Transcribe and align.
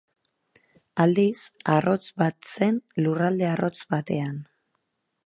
Aldiz, 1.03 1.41
arrotz 1.75 2.07
bat 2.23 2.49
zen 2.55 2.79
lurralde 3.05 3.49
arrotz 3.51 3.79
batean. 3.97 4.45